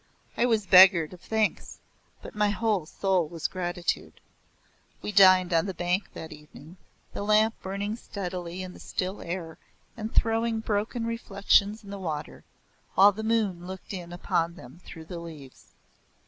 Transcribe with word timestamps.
I 0.35 0.47
was 0.47 0.65
beggared 0.65 1.13
of 1.13 1.21
thanks, 1.21 1.77
but 2.23 2.33
my 2.33 2.49
whole 2.49 2.87
soul 2.87 3.27
was 3.27 3.47
gratitude. 3.47 4.19
We 5.03 5.11
dined 5.11 5.53
on 5.53 5.67
the 5.67 5.75
bank 5.75 6.13
that 6.13 6.31
evening, 6.33 6.77
the 7.13 7.21
lamp 7.21 7.53
burning 7.61 7.95
steadily 7.95 8.63
in 8.63 8.73
the 8.73 8.79
still 8.79 9.21
air 9.21 9.59
and 9.95 10.11
throwing 10.11 10.59
broken 10.59 11.05
reflections 11.05 11.83
in 11.83 11.91
the 11.91 11.99
water, 11.99 12.43
while 12.95 13.11
the 13.11 13.21
moon 13.21 13.67
looked 13.67 13.93
in 13.93 14.11
upon 14.11 14.55
them 14.55 14.81
through 14.83 15.05
the 15.05 15.19
leaves. 15.19 15.75